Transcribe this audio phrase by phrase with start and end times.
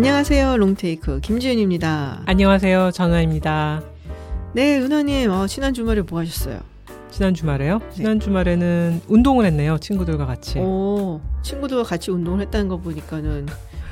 [0.00, 0.56] 안녕하세요.
[0.56, 2.22] 롱테이크 김지윤입니다.
[2.24, 2.90] 안녕하세요.
[2.90, 3.82] 전화입니다.
[4.54, 6.60] 네, 은하님, 어, 지난 주말에 뭐 하셨어요?
[7.10, 7.80] 지난 주말에요?
[7.94, 9.76] 지난 주말에는 운동을 했네요.
[9.76, 10.58] 친구들과 같이.
[10.58, 13.44] 오, 친구들과 같이 운동을 했다는 거 보니까는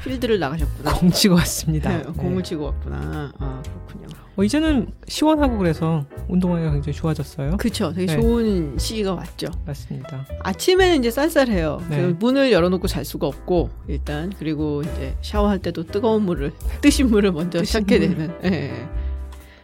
[0.04, 0.92] 필드를 나가셨구나.
[0.98, 1.96] 공 치고 왔습니다.
[1.96, 3.32] 네, 공을 치고 왔구나.
[3.38, 4.08] 아, 그렇군요.
[4.36, 7.56] 어, 이제는 시원하고 그래서 운동하기가 굉장히 좋아졌어요.
[7.56, 7.92] 그쵸.
[7.92, 8.20] 되게 네.
[8.20, 9.48] 좋은 시기가 왔죠.
[9.66, 10.26] 맞습니다.
[10.44, 11.84] 아침에는 이제 쌀쌀해요.
[11.90, 12.02] 네.
[12.02, 14.32] 그 문을 열어놓고 잘 수가 없고, 일단.
[14.38, 18.08] 그리고 이제 샤워할 때도 뜨거운 물을, 뜨신 물을 먼저 뜨신 찾게 물.
[18.08, 18.34] 되는.
[18.44, 18.88] 예.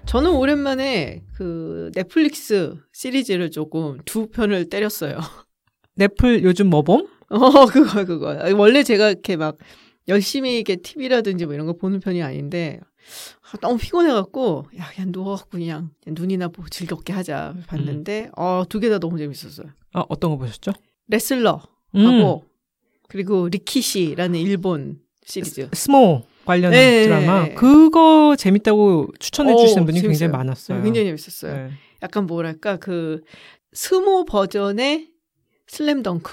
[0.07, 5.19] 저는 오랜만에 그 넷플릭스 시리즈를 조금 두 편을 때렸어요.
[5.95, 7.07] 넷플 요즘 뭐 봄?
[7.31, 8.37] 어, 그거, 그거.
[8.57, 9.57] 원래 제가 이렇게 막
[10.09, 12.81] 열심히 이렇게 TV라든지 뭐 이런 거 보는 편이 아닌데,
[13.53, 17.55] 아, 너무 피곤해갖고, 야, 그냥 누워갖고 그냥, 그냥 눈이나 보고 즐겁게 하자.
[17.67, 19.69] 봤는데, 어, 두 개 다 너무 재밌었어요.
[19.93, 20.73] 아, 어떤 거 보셨죠?
[21.09, 21.63] 레슬러
[21.93, 22.49] 하고, 음,
[23.09, 25.69] 그리고 리키시라는 일본 시리즈.
[25.73, 27.43] 스 모 관련 네, 드라마.
[27.43, 27.55] 네, 네.
[27.55, 30.29] 그거 재밌다고 추천해 어, 주시는 분이 재밌어요.
[30.29, 30.83] 굉장히 많았어요.
[30.83, 31.55] 굉장히 재밌었어요.
[31.69, 31.71] 네.
[32.03, 33.23] 약간 뭐랄까, 그,
[33.73, 35.09] 스모 버전의
[35.67, 36.33] 슬램덩크.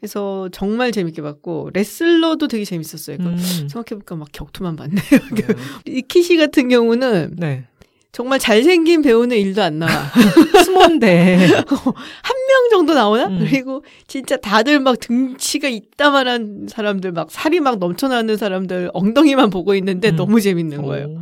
[0.00, 3.16] 그래서 정말 재밌게 봤고, 레슬러도 되게 재밌었어요.
[3.20, 5.00] 이거 음, 생각해보니까 막 격투만 봤네요.
[5.84, 7.64] 리키시 같은 경우는 네.
[8.12, 9.92] 정말 잘생긴 배우는 일도 안 나와.
[10.64, 11.36] 스모인데.
[11.46, 13.26] 한 명 정도 나오나?
[13.28, 13.38] 음.
[13.48, 20.10] 그리고 진짜 다들 막 등치가 이따만한 사람들, 막 살이 막 넘쳐나는 사람들 엉덩이만 보고 있는데
[20.10, 20.16] 음.
[20.16, 21.06] 너무 재밌는 거예요.
[21.06, 21.20] 오.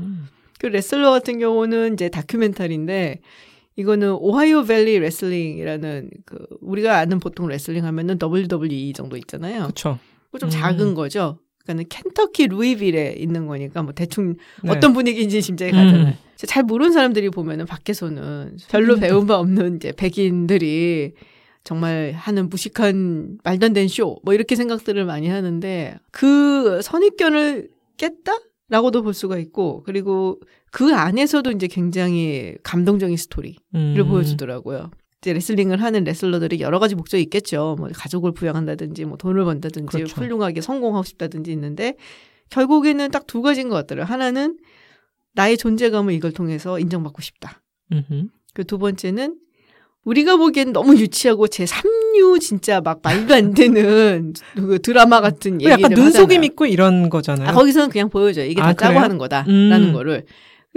[0.58, 3.20] 그 레슬러 같은 경우는 이제 다큐멘터리인데
[3.78, 9.68] 이거는 오하이오 밸리 레슬링이라는 그 우리가 아는 보통 레슬링 하면은 WWE 정도 있잖아요.
[10.26, 10.50] 그거 좀 음.
[10.50, 11.38] 작은 거죠.
[11.62, 14.34] 그러니까 켄터키 루이빌에 있는 거니까 뭐 대충
[14.64, 14.72] 네.
[14.72, 16.08] 어떤 분위기인지 짐작이 가잖아요.
[16.08, 16.14] 음.
[16.34, 19.00] 잘 모르는 사람들이 보면은 밖에서는 별로 음.
[19.00, 21.12] 배운 바 없는 이제 백인들이
[21.62, 28.32] 정말 하는 무식한 말도 안 되는 쇼, 뭐 이렇게 생각들을 많이 하는데 그 선입견을 깼다
[28.70, 33.94] 라고도 볼 수가 있고 그리고 그 안에서도 이제 굉장히 감동적인 스토리를 음.
[34.08, 34.90] 보여주더라고요.
[35.20, 37.74] 이제 레슬링을 하는 레슬러들이 여러 가지 목적이 있겠죠.
[37.78, 40.20] 뭐 가족을 부양한다든지, 뭐 돈을 번다든지, 그렇죠.
[40.20, 41.94] 훌륭하게 성공하고 싶다든지 있는데
[42.50, 44.12] 결국에는 딱 두 가지인 것 같더라고요.
[44.12, 44.58] 하나는
[45.34, 47.60] 나의 존재감을 이걸 통해서 인정받고 싶다.
[48.54, 49.36] 그 두 번째는
[50.04, 55.64] 우리가 보기엔 너무 유치하고 제 3류 진짜 막 말도 안 되는 그 드라마 같은 그
[55.64, 56.44] 얘기를 약간 눈속임.
[56.44, 57.48] 있고 이런 거잖아요.
[57.48, 58.46] 아, 거기서는 그냥 보여줘요.
[58.46, 59.02] 이게 다 아, 짜고 그래요?
[59.02, 59.92] 하는 거다라는 음.
[59.92, 60.24] 거를.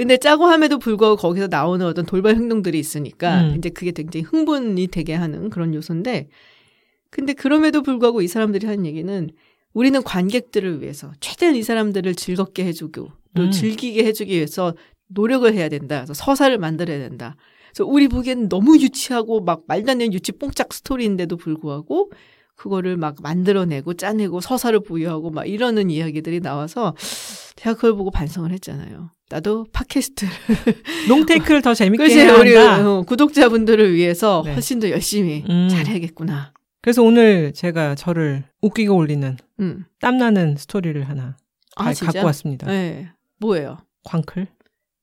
[0.01, 3.55] 근데 짜고 함에도 불구하고 거기서 나오는 어떤 돌발 행동들이 있으니까 음.
[3.55, 6.27] 이제 그게 굉장히 흥분이 되게 하는 그런 요소인데
[7.11, 9.29] 근데 그럼에도 불구하고 이 사람들이 하는 얘기는
[9.73, 13.51] 우리는 관객들을 위해서 최대한 이 사람들을 즐겁게 해주고 또 음.
[13.51, 14.73] 즐기게 해주기 위해서
[15.05, 15.97] 노력을 해야 된다.
[15.97, 17.35] 그래서 서사를 만들어야 된다.
[17.69, 22.09] 그래서 우리 보기엔 너무 유치하고 막 말도 안 되는 유치 뽕짝 스토리인데도 불구하고
[22.55, 26.95] 그거를 막 만들어내고 짜내고 서사를 부여하고 막 이러는 이야기들이 나와서
[27.55, 29.11] 제가 그걸 보고 반성을 했잖아요.
[29.31, 30.25] 나도 팟캐스트
[31.07, 32.87] 롱테이크를 더 재밌게 그렇지 해야 우리 한다.
[32.89, 34.53] 어, 구독자분들을 위해서 네.
[34.53, 35.69] 훨씬 더 열심히 음.
[35.71, 36.51] 잘해야겠구나.
[36.81, 39.85] 그래서 오늘 제가 저를 웃기게 올리는 음.
[40.01, 41.37] 땀나는 스토리를 하나
[41.77, 42.11] 아 가- 진짜?
[42.13, 42.67] 갖고 왔습니다.
[42.67, 43.09] 네.
[43.39, 43.77] 뭐예요?
[44.03, 44.47] 광클.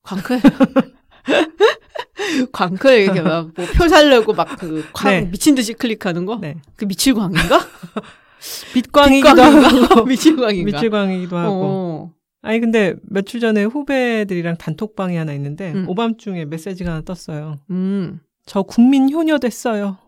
[0.02, 0.40] 광클?
[2.52, 5.22] 광클 이렇게 막 뭐 표 살려고 막그 네.
[5.30, 6.38] 미친 듯이 클릭하는 거?
[6.40, 6.56] 네.
[6.76, 7.60] 그 미칠광인가?
[8.74, 9.42] 빛광이기도?
[9.42, 10.70] 하고 미칠광인가?
[10.76, 11.62] 미칠광이기도 하고.
[11.64, 12.12] 어.
[12.40, 15.88] 아니 근데 며칠 전에 후배들이랑 단톡방이 하나 있는데 음.
[15.88, 17.56] 오밤중에 메시지가 하나 떴어요.
[17.70, 18.20] 음.
[18.46, 19.98] 저 국민 효녀 됐어요.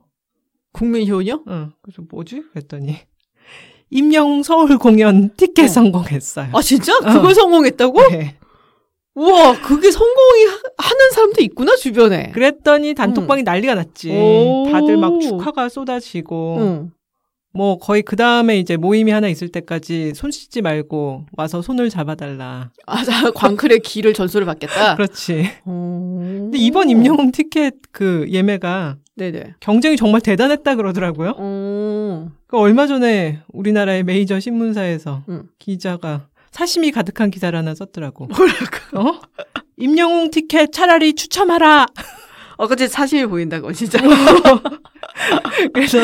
[0.72, 1.42] 국민 효녀?
[1.48, 1.72] 응.
[1.82, 2.44] 그래서 뭐지?
[2.52, 2.96] 그랬더니
[3.90, 5.68] 임영웅 서울 공연 티켓 어.
[5.68, 6.50] 성공했어요.
[6.52, 6.98] 아 진짜?
[7.00, 7.34] 그걸 어.
[7.34, 8.08] 성공했다고?
[8.10, 8.36] 네.
[9.16, 12.30] 우와, 그게 성공이 하, 하는 사람도 있구나 주변에.
[12.30, 14.10] 그랬더니 단톡방이 난리가 났지.
[14.12, 14.68] 오.
[14.70, 16.92] 다들 막 축하가 쏟아지고 응.
[17.52, 22.70] 뭐 거의 그 다음에 이제 모임이 하나 있을 때까지 손 씻지 말고 와서 손을 잡아달라.
[22.86, 24.94] 아, 자, 광클의 기를 전수를 받겠다.
[24.96, 25.50] 그렇지.
[25.64, 26.18] 오.
[26.20, 29.54] 근데 이번 임영웅 티켓 그 예매가 네네.
[29.60, 31.30] 경쟁이 정말 대단했다 그러더라고요.
[31.32, 32.28] 오.
[32.46, 35.44] 그 얼마 전에 우리나라의 메이저 신문사에서 응.
[35.58, 38.26] 기자가 사심이 가득한 기사를 하나 썼더라고.
[38.26, 39.00] 뭐랄까.
[39.00, 39.20] 어?
[39.76, 41.86] 임영웅 티켓 차라리 추첨하라.
[42.56, 43.98] 어, 근데 사심이 보인다고, 진짜.
[45.72, 45.98] 그래서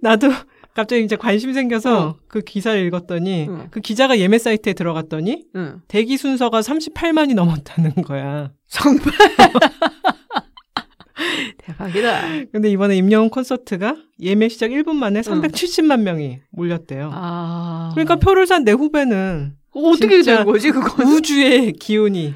[0.00, 0.30] 나도
[0.78, 2.16] 갑자기 이제 관심 생겨서 어.
[2.28, 3.66] 그 기사를 읽었더니 응.
[3.72, 5.82] 그 기자가 예매 사이트에 들어갔더니 응.
[5.88, 8.52] 대기 순서가 38만이 넘었다는 거야.
[8.68, 9.02] 정말.
[11.58, 12.22] 대박이다.
[12.52, 17.10] 근데 이번에 임영웅 콘서트가 예매 시작 1분 만에 370만 명이 몰렸대요.
[17.12, 17.90] 아.
[17.94, 21.02] 그러니까 표를 산 내 후배는 어, 어떻게 된 거지, 그거?
[21.02, 22.34] 우주의 기운이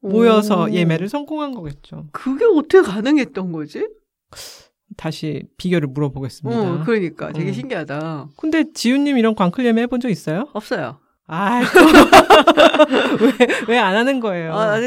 [0.00, 0.70] 모여서 오.
[0.70, 2.06] 예매를 성공한 거겠죠.
[2.12, 3.86] 그게 어떻게 가능했던 거지?
[4.96, 6.60] 다시 비결을 물어보겠습니다.
[6.60, 7.32] 어, 그러니까.
[7.32, 7.52] 되게 음.
[7.52, 8.28] 신기하다.
[8.36, 10.48] 근데 지훈님 이런 광클 예매 해본 적 있어요?
[10.52, 10.98] 없어요.
[11.28, 11.60] 아,
[13.68, 14.54] 왜왜 안 하는 거예요?
[14.54, 14.78] 아,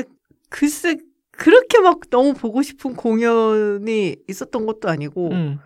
[0.49, 0.97] 글쎄
[1.31, 5.59] 그렇게 막 너무 보고 싶은 공연이 있었던 것도 아니고 음.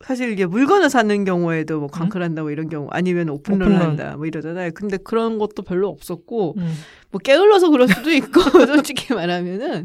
[0.00, 3.82] 사실 이게 물건을 사는 경우에도 뭐 광클 한다 뭐 이런 경우 아니면 오픈런 오픈런.
[3.82, 4.70] 한다 뭐 이러잖아요.
[4.74, 6.74] 근데 그런 것도 별로 없었고 음.
[7.10, 9.84] 뭐 게을러서 그럴 수도 있고 솔직히 말하면은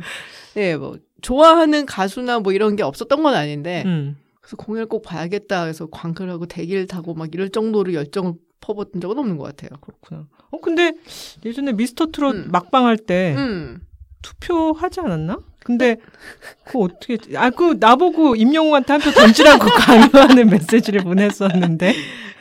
[0.56, 4.16] 네뭐 좋아하는 가수나 뭐 이런 게 없었던 건 아닌데 음.
[4.42, 9.18] 그래서 공연을 꼭 봐야겠다 해서 광클 하고 대기를 타고 막 이럴 정도로 열정을 퍼붓은 적은
[9.18, 9.70] 없는 것 같아요.
[9.82, 10.28] 그렇구나.
[10.52, 10.94] 어 근데
[11.46, 12.48] 예전에 미스터 트롯 음.
[12.52, 13.82] 막방 할때 음.
[14.22, 15.38] 투표하지 않았나?
[15.66, 15.96] 근데
[16.66, 21.94] 그거 어떻게 아 그 나보고 임영웅한테 한 표 던지라고 강요하는 메시지를 보냈었는데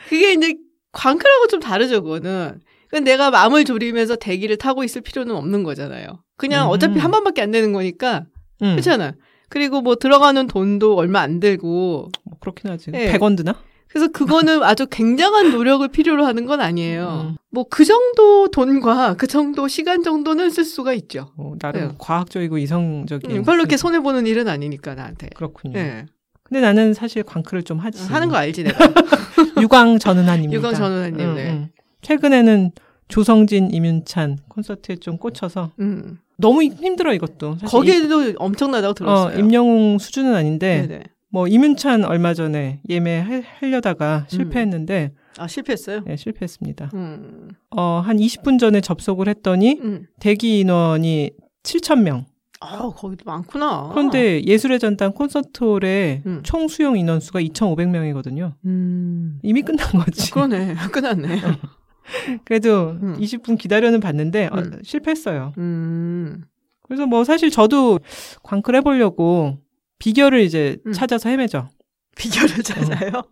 [0.09, 0.55] 그게 이제
[0.91, 2.59] 광클하고 좀 다르죠, 그거는.
[2.89, 6.21] 그 내가 마음을 졸이면서 대기를 타고 있을 필요는 없는 거잖아요.
[6.37, 6.71] 그냥 음.
[6.71, 8.25] 어차피 한 번밖에 안 되는 거니까.
[8.61, 8.71] 음.
[8.71, 9.13] 그렇잖아.
[9.49, 12.09] 그리고 뭐 들어가는 돈도 얼마 안 들고.
[12.23, 12.91] 뭐 그렇긴 하지.
[12.93, 13.11] 예.
[13.11, 13.55] 100원 드나?
[13.87, 17.33] 그래서 그거는 아주 굉장한 노력을 필요로 하는 건 아니에요.
[17.33, 17.37] 음.
[17.51, 21.31] 뭐그 정도 돈과 그 정도 시간 정도는 쓸 수가 있죠.
[21.37, 21.95] 어, 나름 네.
[21.99, 25.29] 과학적이고 이성적인 음, 별로 이렇게 손해 보는 일은 아니니까 나한테.
[25.35, 25.77] 그렇군요.
[25.77, 26.05] 예.
[26.43, 28.03] 근데 나는 사실 광클을 좀 하지.
[28.03, 28.77] 하는 거 알지 내가.
[29.61, 30.53] 유광 전은하입니다.
[30.53, 31.69] 유광 전은하님, 네.
[32.01, 32.71] 최근에는
[33.07, 36.17] 조성진, 임윤찬 콘서트에 좀 꽂혀서 음.
[36.37, 37.57] 너무 힘들어 이것도.
[37.59, 39.39] 사실 이- 거기에도 엄청나다고 어, 들었어요.
[39.39, 41.03] 임영웅 수준은 아닌데 네네.
[41.29, 46.01] 뭐 임윤찬 얼마 전에 예매하려다가 실패했는데 아 실패했어요.
[46.05, 46.91] 네, 실패했습니다.
[46.93, 47.49] 음.
[47.71, 50.05] 어, 한 20분 전에 접속을 했더니 음.
[50.19, 51.31] 대기 인원이
[51.63, 52.25] 7천 명.
[52.59, 53.89] 아 거기도 많구나.
[53.91, 56.39] 그런데 예술의 전당 콘서트홀의 음.
[56.43, 58.53] 총 수용 인원수가 2,500명이거든요.
[58.65, 59.39] 음.
[59.43, 60.31] 이미 끝난 거지.
[60.31, 60.75] 그러네.
[60.93, 61.41] 끝났네.
[62.45, 63.17] 그래도 음.
[63.19, 64.79] 20분 기다려는 봤는데 어, 음.
[64.83, 65.53] 실패했어요.
[65.57, 66.43] 음.
[66.83, 67.99] 그래서 뭐 사실 저도
[68.43, 69.57] 광클 해보려고
[69.99, 70.91] 비결을 이제 음.
[70.91, 71.69] 찾아서 헤매죠.
[72.15, 73.23] 비결을 찾아요.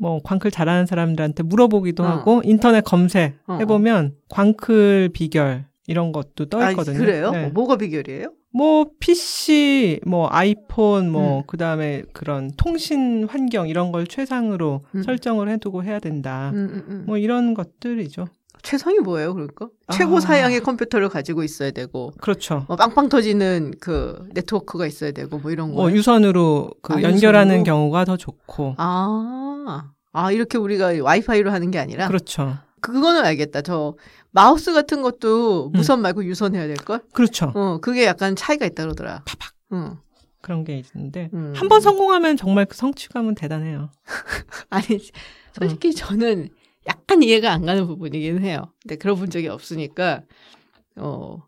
[0.00, 2.06] 뭐 광클 잘하는 사람들한테 물어보기도 어.
[2.06, 3.58] 하고 인터넷 검색 어.
[3.60, 6.98] 해보면 광클 비결 이런 것도 떠 아, 있거든요.
[6.98, 7.30] 그래요?
[7.30, 7.46] 네.
[7.46, 8.32] 어, 뭐가 비결이에요?
[8.52, 11.42] 뭐 PC, 뭐 아이폰, 뭐 음.
[11.46, 15.02] 그다음에 그런 통신 환경 이런 걸 최상으로 음.
[15.02, 16.50] 설정을 해두고 해야 된다.
[16.54, 17.04] 음, 음, 음.
[17.06, 18.26] 뭐 이런 것들이죠.
[18.62, 19.68] 최상이 뭐예요, 그러니까?
[19.86, 19.94] 아.
[19.94, 22.64] 최고 사양의 컴퓨터를 가지고 있어야 되고, 그렇죠.
[22.68, 25.76] 뭐 빵빵 터지는 그 네트워크가 있어야 되고, 뭐 이런 거.
[25.76, 27.64] 뭐 유선으로 그 아, 연결하는 유선으로?
[27.64, 28.74] 경우가 더 좋고.
[28.76, 32.08] 아, 아 이렇게 우리가 와이파이로 하는 게 아니라.
[32.08, 32.58] 그렇죠.
[32.80, 33.62] 그거는 알겠다.
[33.62, 33.94] 저
[34.30, 37.00] 마우스 같은 것도 무선 말고 유선 해야 될 걸?
[37.12, 37.52] 그렇죠.
[37.54, 39.22] 어, 그게 약간 차이가 있다 그러더라.
[39.24, 39.54] 팍팍.
[39.72, 39.98] 응.
[40.40, 41.52] 그런 게 있는데 음.
[41.56, 43.90] 한번 성공하면 정말 그 성취감은 대단해요.
[44.70, 44.86] 아니,
[45.52, 46.48] 솔직히 저는
[46.86, 48.72] 약간 이해가 안 가는 부분이긴 해요.
[48.82, 50.22] 근데 그런 본 적이 없으니까,
[50.96, 51.42] 어,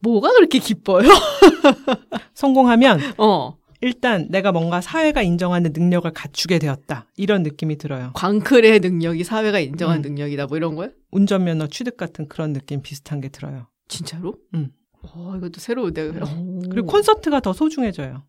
[0.00, 1.06] 뭐가 그렇게 기뻐요?
[2.34, 7.06] 성공하면 어, 일단 내가 뭔가 사회가 인정하는 능력을 갖추게 되었다.
[7.16, 8.10] 이런 느낌이 들어요.
[8.14, 10.02] 광클의 능력이 사회가 인정한 음.
[10.02, 10.90] 능력이다, 뭐 이런 거요?
[11.10, 13.66] 운전면허 취득 같은 그런 느낌 비슷한 게 들어요.
[13.88, 14.34] 진짜로?
[14.54, 14.70] 음.
[15.02, 16.10] 어, 이것도 새로운데.
[16.70, 18.24] 그리고 콘서트가 더 소중해져요.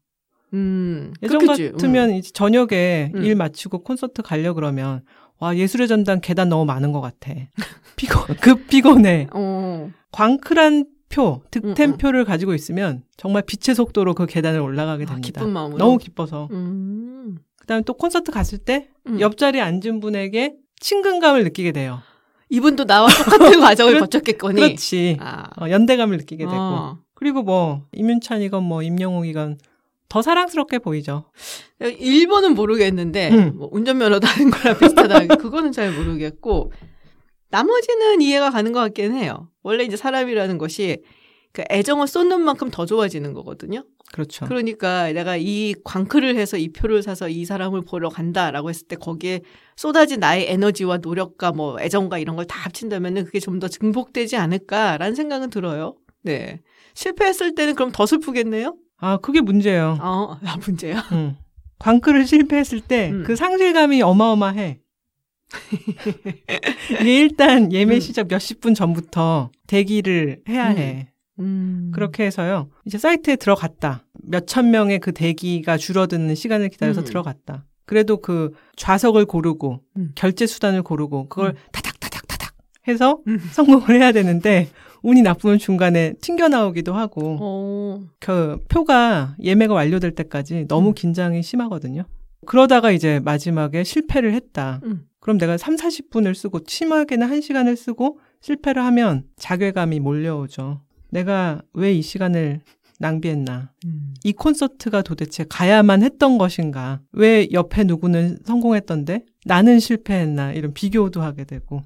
[0.54, 1.72] 음, 예전 그렇겠지.
[1.72, 3.24] 같으면 이제 저녁에 음.
[3.24, 5.02] 일 마치고 콘서트 가려 그러면
[5.40, 7.34] 와 예술의 전당 계단 너무 많은 것 같아.
[7.98, 9.24] 피곤 급 피곤해.
[9.24, 9.30] 음.
[9.34, 15.39] 어, 광클한 표 득템표를 음, 가지고 있으면 정말 빛의 속도로 그 계단을 올라가게 아, 됩니다.
[15.42, 15.77] 기쁜 마음으로.
[15.77, 16.48] 너무 기뻐서.
[16.51, 17.38] 음.
[17.59, 19.19] 그다음에 또 콘서트 갔을 때 음.
[19.19, 22.00] 옆자리에 앉은 분에게 친근감을 느끼게 돼요.
[22.50, 24.62] 이분도 나와 똑같은 과정을 그렇- 거쳤겠거니.
[24.62, 25.18] 그렇지.
[25.19, 25.49] 아.
[25.61, 26.56] 어, 연대감을 느끼게 되고.
[26.56, 26.99] 어.
[27.14, 29.57] 그리고 뭐 임윤찬이건 뭐 임영웅이건
[30.09, 31.26] 더 사랑스럽게 보이죠.
[31.81, 33.54] 일본은 모르겠는데 음.
[33.57, 35.28] 뭐 운전면허 다는 거랑 비슷하다.
[35.37, 36.71] 그거는 잘 모르겠고
[37.49, 39.49] 나머지는 이해가 가는 것 같긴 해요.
[39.63, 41.01] 원래 이제 사람이라는 것이
[41.54, 43.83] 그 애정을 쏟는 만큼 더 좋아지는 거거든요.
[44.13, 44.45] 그렇죠.
[44.45, 49.42] 그러니까 내가 이 광클을 해서 이 표를 사서 이 사람을 보러 간다라고 했을 때 거기에
[49.75, 55.16] 쏟아진 나의 에너지와 노력과 뭐 애정과 이런 걸 다 합친다면은 그게 좀 더 증폭되지 않을까라는
[55.16, 55.95] 생각은 들어요.
[56.23, 56.61] 네.
[56.94, 58.75] 실패했을 때는 그럼 더 슬프겠네요?
[58.99, 59.97] 아 그게 문제예요.
[60.01, 61.04] 어, 아, 문제야.
[61.11, 61.35] 응.
[61.80, 63.23] 광클을 실패했을 때 음.
[63.25, 64.80] 그 상실감이 어마어마해.
[67.01, 67.99] 이게 일단 예매 음.
[67.99, 70.77] 시작 몇십 분 전부터 대기를 해야 음.
[70.77, 71.11] 해.
[71.39, 71.92] 음.
[71.94, 72.69] 그렇게 해서요.
[72.85, 74.04] 이제 사이트에 들어갔다.
[74.23, 77.06] 몇천 명의 그 대기가 줄어드는 시간을 기다려서 음.
[77.06, 77.66] 들어갔다.
[77.85, 80.11] 그래도 그 좌석을 고르고 음.
[80.16, 81.56] 결제 수단을 고르고 그걸 음.
[81.71, 82.54] 타닥타닥타닥
[82.87, 83.39] 해서 음.
[83.51, 84.69] 성공을 해야 되는데
[85.04, 88.01] 운이 나쁘면 중간에 튕겨 나오기도 하고 어.
[88.19, 90.94] 그 표가 예매가 완료될 때까지 너무 음.
[90.94, 92.04] 긴장이 심하거든요.
[92.46, 94.80] 그러다가 이제 마지막에 실패를 했다.
[94.84, 95.06] 음.
[95.20, 100.82] 그럼 내가 3, 40분을 쓰고 심하게는 1시간을 쓰고 실패를 하면 자괴감이 몰려오죠.
[101.10, 102.62] 내가 왜 이 시간을
[103.00, 103.72] 낭비했나?
[103.86, 104.14] 음.
[104.24, 107.02] 이 콘서트가 도대체 가야만 했던 것인가?
[107.12, 110.54] 왜 옆에 누구는 성공했던데 나는 실패했나?
[110.54, 111.82] 이런 비교도 하게 되고.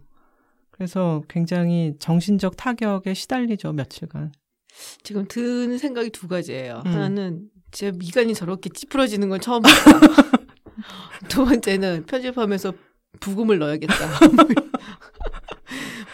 [0.72, 4.32] 그래서 굉장히 정신적 타격에 시달리죠, 며칠간.
[5.04, 6.82] 지금 드는 생각이 두 가지예요.
[6.86, 6.92] 음.
[6.92, 7.42] 하나는
[7.72, 9.92] 제 미간이 저렇게 찌푸러지는 건 처음 봤다.
[11.30, 12.74] 두 번째는 편집하면서
[13.20, 13.94] 부금을 넣어야겠다.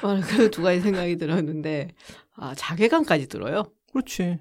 [0.04, 1.90] 어, 그두 가지 생각이 들었는데
[2.36, 3.64] 아, 자괴감까지 들어요.
[3.92, 4.40] 그렇지.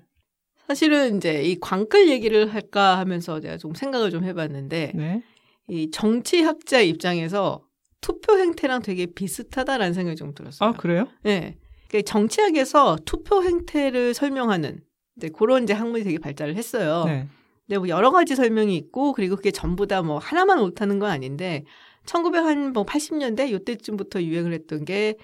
[0.67, 5.23] 사실은 이제 이 광클 얘기를 할까 하면서 제가 좀 생각을 좀 해봤는데 네.
[5.69, 7.63] 이 정치학자 입장에서
[8.01, 10.69] 투표 행태랑 되게 비슷하다라는 생각이 좀 들었어요.
[10.69, 11.09] 아, 그래요?
[11.23, 11.57] 네.
[11.89, 14.81] 그 정치학에서 투표 행태를 설명하는
[15.17, 17.05] 이제 그런 이제 학문이 되게 발달을 했어요.
[17.07, 17.29] 네.
[17.67, 21.65] 근데 뭐 여러 가지 설명이 있고 그리고 그게 전부 다 뭐 하나만 옳다는 건 아닌데
[22.07, 25.17] 1900한 뭐 80년대 요때쯤부터 유행을 했던 게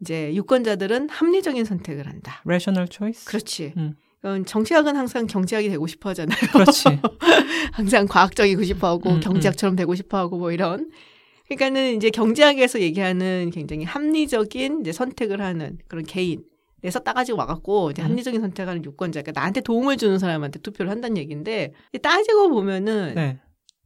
[0.00, 2.40] 이제 유권자들은 합리적인 선택을 한다.
[2.46, 3.26] rational choice?
[3.26, 3.74] 그렇지.
[3.76, 3.94] 음.
[4.22, 6.38] 어, 정치학은 항상 경제학이 되고 싶어 하잖아요.
[6.52, 6.84] 그렇지.
[7.72, 10.90] 항상 과학적이고 싶어 하고 음, 경제학처럼 되고 싶어 하고 뭐 이런.
[11.48, 16.44] 그러니까는 이제 경제학에서 얘기하는 굉장히 합리적인 이제 선택을 하는 그런 개인.
[16.82, 18.10] 내서 따가지고 와갖고 이제 음.
[18.10, 21.72] 합리적인 선택하는 유권자, 그러니까 나한테 도움을 주는 사람한테 투표를 한다는 얘기인데
[22.02, 23.38] 따지고 보면은 네.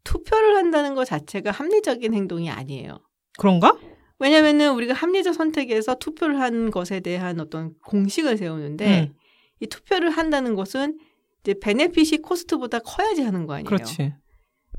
[0.05, 3.01] 투표를 한다는 것 자체가 합리적인 행동이 아니에요.
[3.39, 3.77] 그런가?
[4.19, 9.15] 왜냐면은 우리가 합리적 선택에서 투표를 한 것에 대한 어떤 공식을 세우는데 음,
[9.61, 10.99] 이 투표를 한다는 것은
[11.43, 13.65] 이제 베네핏이 코스트보다 커야지 하는 거 아니에요.
[13.65, 14.15] 그렇지.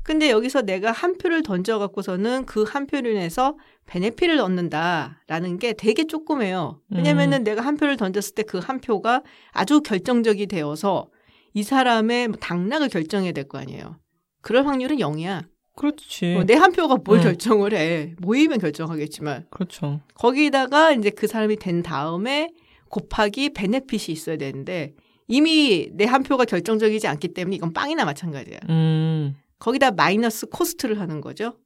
[0.02, 6.06] 근데 여기서 내가 한 표를 던져 갖고서는 그 한 표를 인해서 베네핏을 얻는다라는 게 되게
[6.06, 6.80] 조그매요.
[6.90, 9.22] 왜냐면은 내가 한 표를 던졌을 때 그 한 표가
[9.52, 11.08] 아주 결정적이 되어서
[11.54, 13.96] 이 사람의 뭐 당락을 결정해야 될 거 아니에요.
[14.42, 15.44] 그럴 확률은 0이야.
[15.76, 16.42] 그렇지.
[16.46, 17.22] 내한 표가 뭘 음.
[17.24, 18.14] 결정을 해.
[18.18, 19.46] 모이면 결정하겠지만.
[19.50, 20.00] 그렇죠.
[20.14, 22.48] 거기다가 이제 그 사람이 된 다음에
[22.88, 24.94] 곱하기 베네핏이 있어야 되는데
[25.28, 28.58] 이미 내 한 표가 결정적이지 않기 때문에 이건 빵이나 마찬가지야.
[28.70, 31.58] 음, 거기다 마이너스 cost를 하는 거죠.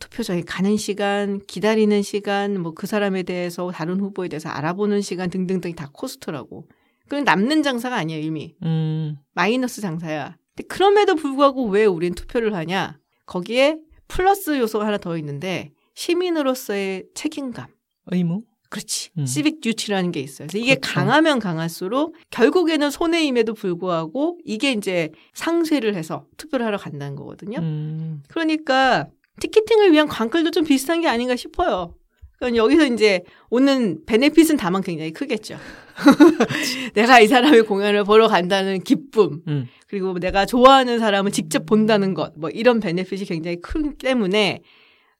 [0.00, 5.74] 투표장에 가는 시간, 기다리는 시간, 뭐 그 사람에 대해서 다른 후보에 대해서 알아보는 시간 등등등이
[5.74, 6.68] 다 cost라고.
[7.04, 10.36] 그건 남는 장사가 아니야 이미 음, 마이너스 장사야.
[10.54, 12.98] 근데 그럼에도 불구하고 왜 우린 투표를 하냐?
[13.26, 13.78] 거기에
[14.08, 17.66] 플러스 요소가 하나 더 있는데 시민으로서의 책임감.
[18.06, 18.42] 의무?
[18.68, 19.10] 그렇지.
[19.18, 19.26] 음.
[19.26, 20.46] 시빅 듀티라는 게 있어요.
[20.48, 20.94] 그래서 이게 그렇죠.
[20.94, 27.58] 강하면 강할수록 결국에는 손해임에도 불구하고 이게 이제 상쇄를 해서 투표를 하러 간다는 거거든요.
[27.60, 29.06] 음, 그러니까
[29.40, 31.94] 티켓팅을 위한 관클도 좀 비슷한 게 아닌가 싶어요.
[32.38, 35.56] 그러니까 여기서 이제 오는 베네핏은 다만 굉장히 크겠죠.
[36.94, 42.32] 내가 이 사람의 공연을 보러 간다는 기쁨, 음, 그리고 내가 좋아하는 사람을 직접 본다는 것,
[42.36, 44.60] 뭐 이런 베네핏이 굉장히 크기 때문에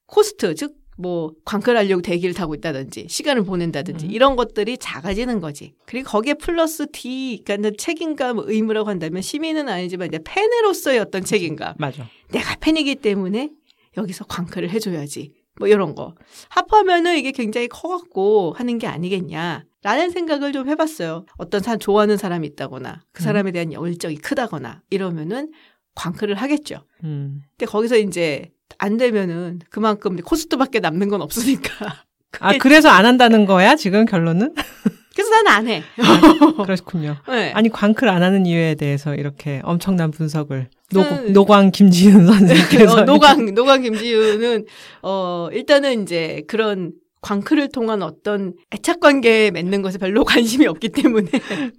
[0.07, 4.11] 코스트, 즉, 뭐, 광클하려고 대기를 타고 있다든지, 시간을 보낸다든지, 음.
[4.11, 5.75] 이런 것들이 작아지는 거지.
[5.87, 11.75] 그리고 거기에 플러스 D, 그러니까 책임감, 의무라고 한다면 시민은 아니지만 이제 팬으로서의 어떤 책임감.
[11.79, 12.07] 맞아.
[12.33, 13.51] 내가 팬이기 때문에
[13.97, 15.33] 여기서 광클을 해줘야지.
[15.59, 16.15] 뭐 이런 거.
[16.49, 19.65] 합하면은 이게 굉장히 커갖고 하는 게 아니겠냐.
[19.83, 21.25] 라는 생각을 좀 해봤어요.
[21.37, 23.25] 어떤 사람 좋아하는 사람이 있다거나 그 음.
[23.25, 25.53] 사람에 대한 열정이 크다거나 이러면은
[25.95, 26.85] 광클을 하겠죠.
[27.05, 27.43] 음.
[27.57, 32.05] 근데 거기서 이제 안 되면은 그만큼 코스트밖에 남는 건 없으니까.
[32.41, 34.55] 아, 그래서 안 한다는 거야, 지금 결론은?
[35.15, 35.83] 그래서 나는 안 해.
[36.65, 37.17] 그렇군요.
[37.27, 37.51] 네.
[37.53, 42.95] 아니, 광클 안 하는 이유에 대해서 이렇게 엄청난 분석을 노, 노광 김지윤 선생님께서.
[42.95, 44.65] 어, 노광 노광 김지우는
[45.03, 51.31] 어 일단은 이제 그런 광클을 통한 어떤 애착 관계 맺는 것에 별로 관심이 없기 때문에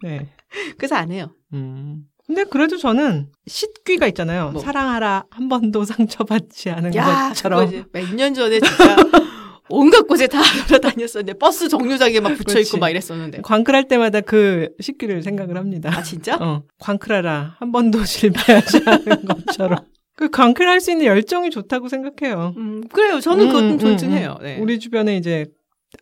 [0.03, 0.27] 네.
[0.77, 1.33] 그래서 안 해요.
[1.53, 2.03] 음.
[2.29, 4.51] 근데 그래도 저는 식귀가 있잖아요.
[4.51, 4.61] 뭐.
[4.61, 7.67] 사랑하라 한 번도 상처받지 않은 야, 것처럼.
[7.91, 8.95] 몇 년 전에 진짜
[9.67, 12.59] 온갖 곳에 다 돌아다녔었는데 버스 정류장에 막 붙여.
[12.59, 13.41] 있고 막 이랬었는데.
[13.41, 15.89] 광클할 때마다 그 식귀를 생각을 합니다.
[15.91, 16.35] 아 진짜?
[16.39, 19.79] 어, 광클하라 한 번도 실패하지 않은 것처럼.
[20.15, 22.53] 그 광클할 수 있는 열정이 좋다고 생각해요.
[22.57, 23.19] 음 그래요.
[23.19, 24.37] 저는 음, 그건 음, 존중해요.
[24.39, 24.43] 음.
[24.43, 24.59] 네.
[24.59, 25.47] 우리 주변에 이제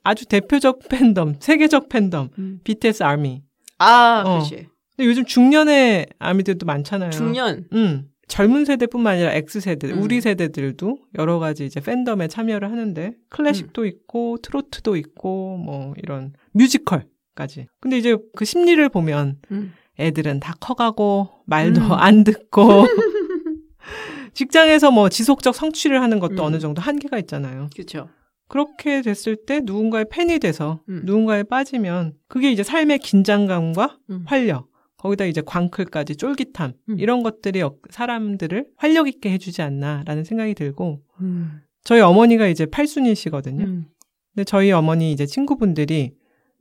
[0.04, 2.60] 아주 대표적 팬덤, 세계적 팬덤, 음.
[2.66, 3.44] BTS 아미.
[3.80, 4.30] 아 어.
[4.40, 4.68] 그렇지.
[4.98, 7.12] 근데 요즘 중년의 아미들도 많잖아요.
[7.12, 7.66] 중년.
[7.72, 8.10] 음.
[8.28, 10.02] 젊은 세대뿐만 아니라 X세대, 음.
[10.02, 13.88] 우리 세대들도 여러 가지 이제 팬덤에 참여를 하는데 클래식도 음.
[13.88, 17.68] 있고 트로트도 있고 뭐 이런 뮤지컬까지.
[17.80, 19.74] 근데 이제 그 심리를 보면 음.
[20.00, 21.92] 애들은 다 커가고 말도 음.
[21.94, 22.86] 안 듣고
[24.34, 26.40] 직장에서 뭐 지속적 성취를 하는 것도 음.
[26.40, 27.70] 어느 정도 한계가 있잖아요.
[27.74, 28.10] 그렇죠.
[28.50, 31.02] 그렇게 됐을 때 누군가의 팬이 돼서 음.
[31.06, 34.24] 누군가에 빠지면 그게 이제 삶의 긴장감과 음.
[34.26, 37.00] 활력 거기다 이제 광클까지 쫄깃함 음.
[37.00, 41.62] 이런 것들이 역- 사람들을 활력 있게 해주지 않나라는 생각이 들고 음.
[41.84, 43.64] 저희 어머니가 이제 팔순이시거든요.
[43.64, 43.86] 음.
[44.34, 46.12] 근데 저희 어머니 이제 친구분들이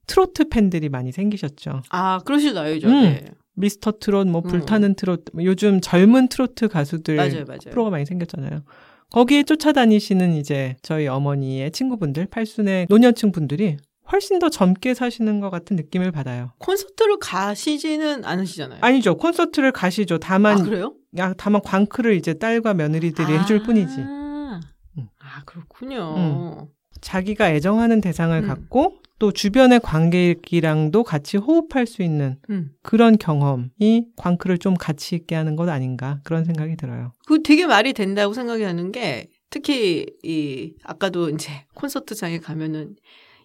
[0.06, 1.82] 트로트 팬들이 많이 생기셨죠.
[1.90, 2.88] 아 그러실 나이죠.
[2.88, 3.02] 음.
[3.02, 3.24] 네.
[3.54, 4.48] 미스터 트롯, 뭐 음.
[4.48, 7.58] 불타는 트롯, 뭐 요즘 젊은 트로트 가수들 맞아요, 맞아요.
[7.70, 8.62] 프로가 많이 생겼잖아요.
[9.10, 13.78] 거기에 쫓아다니시는 이제 저희 어머니의 친구분들, 팔순의 노년층 분들이
[14.10, 16.52] 훨씬 더 젊게 사시는 것 같은 느낌을 받아요.
[16.58, 18.78] 콘서트를 가시지는 않으시잖아요.
[18.82, 19.16] 아니죠.
[19.16, 20.18] 콘서트를 가시죠.
[20.18, 20.94] 다만 아, 그래요?
[21.18, 23.98] 야, 다만 광크를 이제 딸과 며느리들이 아, 해줄 뿐이지.
[23.98, 24.60] 음.
[24.98, 25.08] 음.
[25.18, 26.68] 아 그렇군요.
[27.00, 28.46] 자기가 애정하는 대상을 음.
[28.46, 32.70] 갖고 또 주변의 관객이랑도 같이 호흡할 수 있는 음.
[32.82, 37.12] 그런 경험이 광크를 좀 가치 있게 하는 것 아닌가 그런 생각이 들어요.
[37.26, 42.96] 그 되게 말이 된다고 생각이 하는 게 특히 이 아까도 이제 콘서트장에 가면은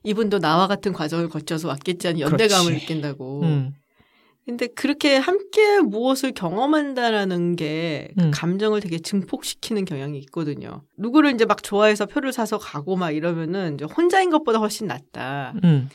[0.03, 2.81] 이분도 나와 같은 과정을 거쳐서 왔겠지 하는 연대감을 그렇지.
[2.85, 3.41] 느낀다고.
[3.43, 3.73] 음.
[4.45, 8.31] 근데 그렇게 함께 무엇을 경험한다라는 게그 음.
[8.33, 10.81] 감정을 되게 증폭시키는 경향이 있거든요.
[10.97, 15.53] 누구를 이제 막 좋아해서 표를 사서 가고 막 이러면은 이제 혼자인 것보다 훨씬 낫다.
[15.63, 15.89] 음.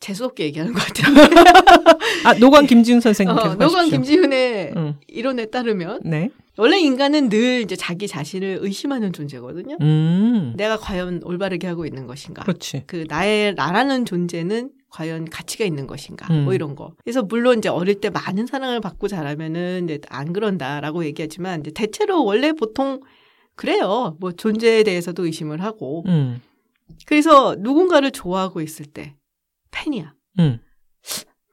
[0.00, 1.14] 재수없게 얘기하는 것 같아요.
[2.24, 3.90] 아 노광 김지훈 선생님 어, 하십시오.
[3.90, 4.94] 김지훈의 음.
[5.06, 6.30] 이론에 따르면 네.
[6.58, 9.76] 원래 인간은 늘 이제 자기 자신을 의심하는 존재거든요.
[9.80, 10.52] 음.
[10.56, 12.42] 내가 과연 올바르게 하고 있는 것인가?
[12.42, 12.84] 그렇지.
[12.86, 16.32] 그 나의 나라는 존재는 과연 가치가 있는 것인가?
[16.32, 16.44] 음.
[16.44, 16.94] 뭐 이런 거.
[17.04, 22.24] 그래서 물론 이제 어릴 때 많은 사랑을 받고 자라면은 이제 안 그런다라고 얘기하지만 이제 대체로
[22.24, 23.00] 원래 보통
[23.54, 24.16] 그래요.
[24.20, 26.04] 뭐 존재에 대해서도 의심을 하고.
[26.08, 26.40] 음.
[27.06, 29.14] 그래서 누군가를 좋아하고 있을 때
[29.70, 30.14] 팬이야.
[30.40, 30.58] 음.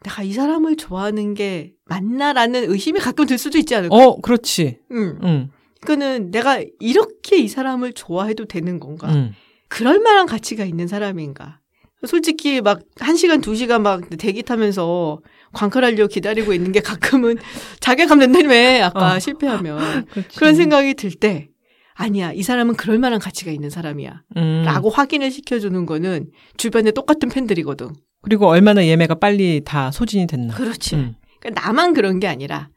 [0.07, 3.93] 내가 이 사람을 좋아하는 게 맞나라는 의심이 가끔 들 수도 있지 않을까?
[3.95, 4.79] 어, 그렇지.
[4.91, 5.19] 응.
[5.21, 5.49] 음.
[5.81, 9.11] 그거는 내가 이렇게 이 사람을 좋아해도 되는 건가?
[9.11, 9.33] 음.
[9.67, 11.59] 그럴 만한 가치가 있는 사람인가?
[12.05, 15.19] 솔직히 막한 시간 두 시간 막 대기 타면서
[15.53, 17.37] 광클하려고 기다리고 있는 게 가끔은
[17.81, 19.19] 자괴감 된다며 아까 어.
[19.19, 20.37] 실패하면 그렇지.
[20.37, 21.49] 그런 생각이 들 때
[21.95, 24.63] 아니야 이 사람은 그럴 만한 가치가 있는 사람이야 음.
[24.65, 27.89] 라고 확인을 시켜주는 거는 주변에 똑같은 팬들이거든
[28.27, 30.53] 그리고 얼마나 예매가 빨리 다 소진이 됐나.
[30.53, 31.15] 그렇지 음.
[31.39, 32.67] 그러니까 나만 그런 게 아니라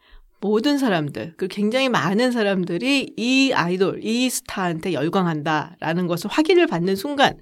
[0.41, 7.37] 모든 사람들 그리고 굉장히 많은 사람들이 이 아이돌 이 스타한테 열광한다라는 것을 확인을 받는 순간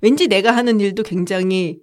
[0.00, 1.78] 왠지 내가 하는 일도 굉장히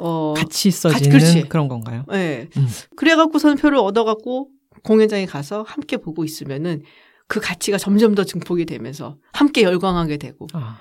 [0.00, 1.42] 어 같이 있어지는 그렇지.
[1.42, 2.06] 그런 건가요?
[2.14, 2.48] 예.
[2.56, 2.66] 음.
[2.96, 4.48] 그래갖고 선 표를 얻어갖고
[4.82, 6.80] 공연장에 가서 함께 보고 있으면은
[7.28, 10.80] 그 가치가 점점 더 증폭이 되면서 함께 열광하게 되고 아,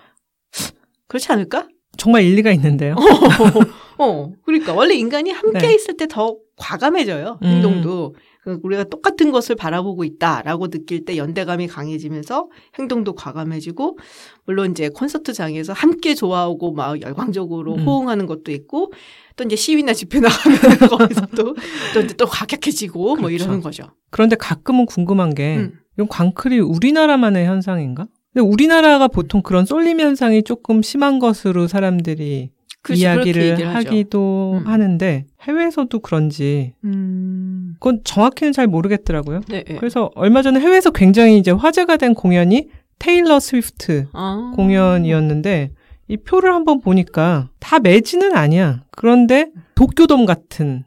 [1.09, 1.67] 그렇지 않을까?
[1.97, 2.95] 정말 일리가 있는데요.
[3.97, 5.75] 어, 그러니까 원래 인간이 함께 네.
[5.75, 7.47] 있을 때 더 과감해져요 음.
[7.47, 8.15] 행동도.
[8.43, 12.49] 그 우리가 똑같은 것을 바라보고 있다라고 느낄 때 연대감이 강해지면서
[12.79, 13.99] 행동도 과감해지고
[14.45, 17.85] 물론 이제 콘서트장에서 함께 좋아하고 막 열광적으로 음.
[17.85, 18.91] 호응하는 것도 있고
[19.35, 21.55] 또 이제 시위나 집회 나가면 거기서 또,
[21.93, 23.35] 또 이제 또 과격해지고 뭐 그렇죠.
[23.35, 23.91] 이러는 거죠.
[24.09, 25.79] 그런데 가끔은 궁금한 게 음.
[25.93, 28.07] 이건 광클이 우리나라만의 현상인가?
[28.33, 33.75] 근데 우리나라가 보통 그런 쏠림 현상이 조금 심한 것으로 사람들이 그렇게 이야기를.
[33.75, 34.67] 하기도 음.
[34.67, 37.75] 하는데 해외에서도 그런지 음.
[37.79, 39.41] 그건 정확히는 잘 모르겠더라고요.
[39.49, 39.63] 네.
[39.63, 39.75] 네.
[39.75, 44.51] 그래서 얼마 전에 해외에서 굉장히 이제 화제가 된 공연이 테일러 스위프트 아.
[44.55, 45.71] 공연이었는데
[46.07, 48.83] 이 표를 한번 보니까 다 매지는 아니야.
[48.91, 50.83] 그런데 도쿄돔 같은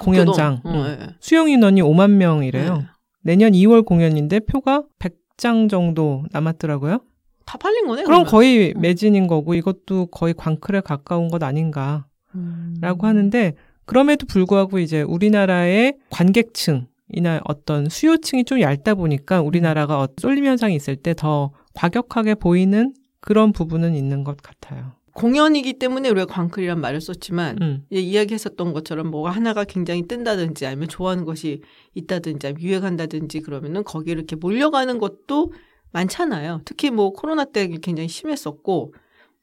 [0.00, 0.80] 공연장 도쿄돔.
[0.80, 0.98] 어, 응.
[1.00, 1.06] 예.
[1.20, 2.76] 수용 인원이 5만 명이래요.
[2.76, 2.82] 네.
[3.24, 7.00] 내년 2월 공연인데 표가 100 장 정도 남았더라고요.
[7.44, 8.04] 다 팔린 거네.
[8.04, 8.30] 그럼 그러면.
[8.30, 8.80] 거의 음.
[8.80, 12.04] 매진인 거고 이것도 거의 광클에 가까운 것 아닌가라고
[12.36, 12.76] 음.
[13.02, 20.76] 하는데 그럼에도 불구하고 이제 우리나라의 관객층이나 어떤 수요층이 좀 얇다 보니까 우리나라가 어- 쏠림 현상이
[20.76, 24.92] 있을 때 더 과격하게 보이는 그런 부분은 있는 것 같아요.
[25.14, 27.86] 공연이기 때문에 우리가 광클이란 말을 썼지만 음.
[27.90, 31.60] 이야기했었던 것처럼 뭐가 하나가 굉장히 뜬다든지 아니면 좋아하는 것이
[31.94, 35.52] 있다든지 아니면 유행한다든지 그러면은 거기에 이렇게 몰려가는 것도
[35.92, 36.62] 많잖아요.
[36.64, 38.94] 특히 뭐 코로나 때 굉장히 심했었고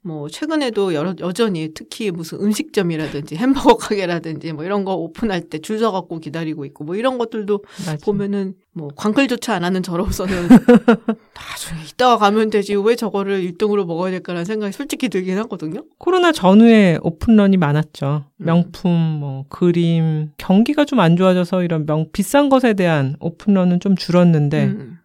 [0.01, 5.77] 뭐 최근에도 여러, 여전히 특히 무슨 음식점이라든지 햄버거 가게라든지 뭐 이런 거 오픈할 때 줄
[5.79, 7.97] 서갖고 기다리고 있고 뭐 이런 것들도 맞아.
[8.05, 10.33] 보면은 뭐 광클조차 안 하는 저로서는
[11.35, 15.83] 나중에 이따가 가면 되지 왜 저거를 1등으로 먹어야 될까라는 생각이 솔직히 들긴 하거든요.
[15.97, 18.25] 코로나 전후에 오픈런이 많았죠.
[18.38, 18.45] 음.
[18.45, 24.65] 명품, 뭐 그림, 경기가 좀 안 좋아져서 이런 명 비싼 것에 대한 오픈런은 좀 줄었는데
[24.65, 24.98] 음.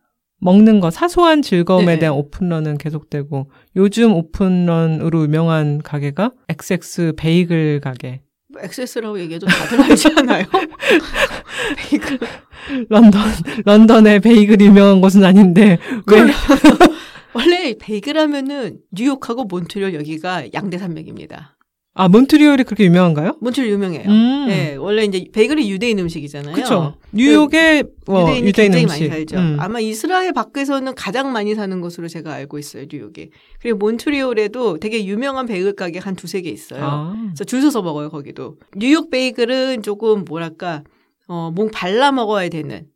[0.45, 1.99] 먹는 거 사소한 즐거움에 네.
[2.01, 8.21] 대한 오픈런은 계속되고 요즘 오픈런으로 유명한 가게가 XX 베이글 가게.
[8.49, 10.45] 뭐 엑세스라고 얘기해도 다들 알지 않아요?
[11.91, 12.19] 베이글.
[12.91, 13.23] 런던
[13.65, 16.19] 런던의 베이글 유명한 곳은 아닌데 왜
[17.33, 21.54] 원래 베이글 하면은 뉴욕하고 몬트리올 여기가 양대 산맥입니다.
[21.97, 23.37] 아 몬트리올이 그렇게 유명한가요?
[23.41, 24.09] 몬트리올 유명해요.
[24.09, 24.47] 음.
[24.49, 26.53] 네, 원래 이제 베이글이 유대인 음식이잖아요.
[26.53, 26.97] 그렇죠.
[27.13, 29.09] 뉴욕의 뭐 유대인이 유대인 굉장히 음식.
[29.09, 29.37] 많이 살죠.
[29.39, 29.57] 음.
[29.61, 33.31] 아마 이스라엘 밖에서는 가장 많이 사는 것으로 제가 알고 있어요, 뉴욕이.
[33.61, 36.81] 그리고 몬트리올에도 되게 유명한 베이글 가게 한 두세 개 있어요.
[36.83, 37.15] 아.
[37.29, 38.57] 그래서 줄 서서 먹어요, 거기도.
[38.77, 40.83] 뉴욕 베이글은 조금 뭐랄까,
[41.29, 42.87] 어, 목 발라 먹어야 되는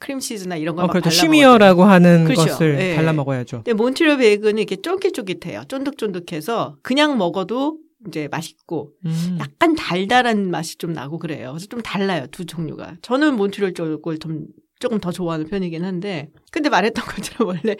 [0.00, 1.08] 크림치즈나 이런 거 어, 막 그렇죠.
[1.08, 2.42] 쉬미어라고 하는 그렇죠.
[2.42, 2.96] 것을 예.
[2.96, 3.58] 발라 먹어야죠.
[3.64, 5.62] 근데 몬트리올 베이글은 이렇게 쫄깃쫄깃해요.
[5.68, 9.36] 쫀득쫀득해서 그냥 먹어도 이제 맛있고 음.
[9.40, 11.50] 약간 달달한 맛이 좀 나고 그래요.
[11.52, 12.96] 그래서 좀 달라요 두 종류가.
[13.02, 14.46] 저는 몬트리올 쪽을 좀
[14.78, 17.76] 조금 더 좋아하는 편이긴 한데 근데 말했던 것처럼 원래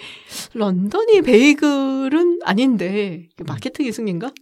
[0.52, 4.32] 런던이 베이글은 아닌데 이게 마케팅의 승리인가?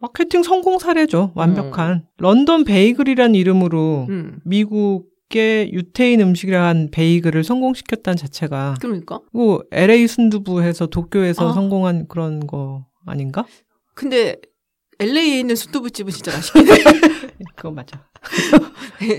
[0.00, 1.32] 마케팅 성공 사례죠.
[1.34, 2.06] 완벽한.
[2.18, 4.38] 런던 베이글이란 이름으로 음.
[4.44, 9.20] 미국의 유태인 음식이란 베이글을 성공시켰다는 자체가 그러니까.
[9.32, 11.52] 그 LA 순두부에서 도쿄에서 아.
[11.54, 13.46] 성공한 그런 거 아닌가?
[13.94, 14.36] 근데
[15.00, 16.74] LA에 있는 순두부집은 진짜 맛있긴 해.
[17.56, 18.04] 그거 맞아.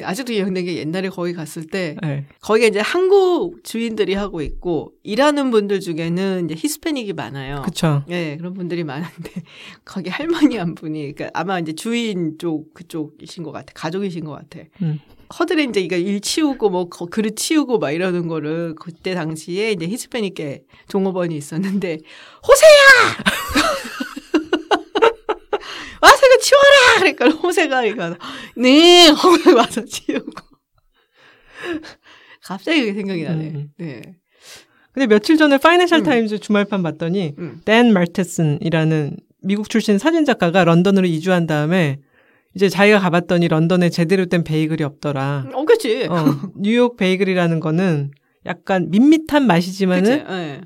[0.03, 2.25] 아직도 기억나는 게 옛날에 거기 갔을 때 네.
[2.41, 7.61] 거기가 이제 한국 주인들이 하고 있고 일하는 분들 중에는 이제 히스패닉이 많아요.
[7.65, 8.03] 그쵸.
[8.07, 9.31] 네, 그런 분들이 많은데
[9.85, 13.73] 거기 할머니 한 분이 그러니까 아마 이제 주인 쪽 그쪽이신 것 같아.
[13.75, 14.65] 가족이신 것 같아.
[14.81, 14.99] 음.
[15.39, 19.87] 허들에 이제 이거 일 치우고 뭐 거- 그릇 치우고 막 이러는 거를 그때 당시에 이제
[19.87, 21.97] 히스패닉계 종업원이 있었는데
[22.47, 23.64] 호세야
[26.45, 28.15] 치워라 그러니까 호세가 이거
[28.55, 30.31] 네 하고 와서 치우고
[32.43, 33.43] 갑자기 그게 생각이 나네.
[33.47, 33.69] 음.
[33.77, 34.01] 네.
[34.91, 36.03] 근데 며칠 전에 파이낸셜 음.
[36.03, 37.61] 타임즈 주말판 봤더니 음.
[37.65, 41.97] 댄 말테슨이라는 미국 출신 사진 작가가 런던으로 이주한 다음에
[42.53, 45.47] 이제 자기가 가봤더니 런던에 제대로 된 베이글이 없더라.
[45.51, 46.07] 어, 그치.
[46.09, 46.15] 어,
[46.55, 48.11] 뉴욕 베이글이라는 거는
[48.45, 50.61] 약간 밋밋한 맛이지만은 그치.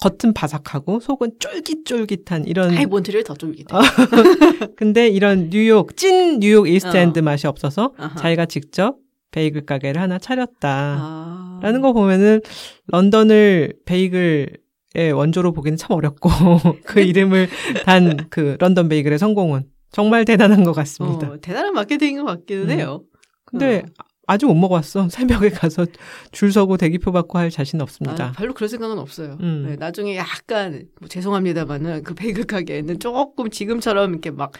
[0.00, 3.66] 겉은 바삭하고 속은 쫄깃쫄깃한 이런 아이, 몬트리올 더 쫄깃해.
[3.72, 3.80] 어.
[4.76, 7.22] 근데 이런 뉴욕 찐 뉴욕 이스트엔드 어.
[7.22, 8.14] 맛이 없어서 아하.
[8.16, 8.96] 자기가 직접
[9.32, 10.68] 베이글 가게를 하나 차렸다.
[11.00, 11.60] 아.
[11.62, 12.40] 라는 거 보면은
[12.88, 16.28] 런던을 베이글의 원조로 보기는 참 어렵고
[16.86, 17.48] 그 이름을
[17.84, 21.28] 단 그 런던 베이글의 성공은 정말 대단한 것 같습니다.
[21.30, 22.70] 어, 대단한 마케팅인 것 같기는 음.
[22.70, 23.02] 해요.
[23.44, 24.04] 근데 어.
[24.26, 25.08] 아직 못 먹어봤어.
[25.10, 25.86] 새벽에 가서
[26.32, 28.32] 줄 서고 대기표 받고 할 자신 아, 없습니다.
[28.32, 29.38] 별로 그럴 생각은 없어요.
[29.40, 29.66] 음.
[29.68, 34.52] 네, 나중에 약간 뭐 죄송합니다만은 그 베이글 가게에는 조금 지금처럼 이렇게 막